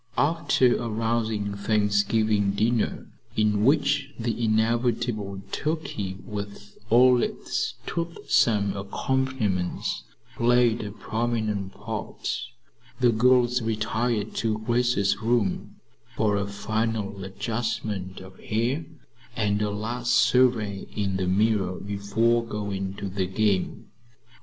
After 0.17 0.77
a 0.77 0.89
rousing 0.89 1.53
Thanksgiving 1.53 2.53
dinner, 2.53 3.05
in 3.35 3.63
which 3.63 4.09
the 4.17 4.43
inevitable 4.45 5.43
turkey, 5.51 6.17
with 6.25 6.75
all 6.89 7.21
its 7.21 7.75
toothsome 7.85 8.75
accompaniments, 8.75 10.01
played 10.37 10.81
a 10.83 10.91
prominent 10.91 11.73
part, 11.75 12.35
the 12.99 13.11
girls 13.11 13.61
retired 13.61 14.33
to 14.37 14.57
Grace's 14.57 15.19
room 15.21 15.75
for 16.15 16.35
a 16.35 16.47
final 16.47 17.23
adjustment 17.23 18.21
of 18.21 18.39
hair 18.39 18.83
and 19.35 19.61
a 19.61 19.69
last 19.69 20.15
survey 20.15 20.87
in 20.95 21.17
the 21.17 21.27
mirror 21.27 21.75
before 21.79 22.43
going 22.43 22.95
to 22.95 23.07
the 23.07 23.27
game. 23.27 23.91